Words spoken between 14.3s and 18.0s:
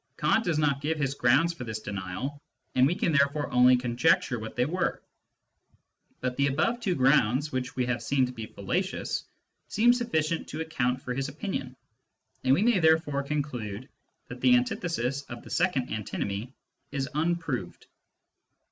the antithesis of the second antinomy is unproved.